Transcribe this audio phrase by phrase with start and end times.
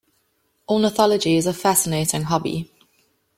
[0.67, 2.71] Ornithology is a fascinating hobby.